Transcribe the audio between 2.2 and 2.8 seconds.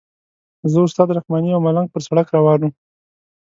روان وو.